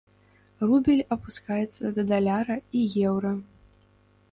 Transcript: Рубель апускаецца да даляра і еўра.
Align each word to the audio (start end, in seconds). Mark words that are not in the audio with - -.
Рубель 0.69 1.03
апускаецца 1.15 1.93
да 1.99 2.07
даляра 2.13 2.57
і 2.79 2.85
еўра. 3.09 3.31